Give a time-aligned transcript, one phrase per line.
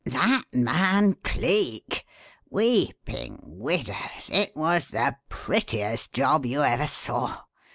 [0.03, 2.07] "That man Cleek.
[2.49, 4.31] Weeping Widows!
[4.33, 7.43] It was the prettiest job you ever saw.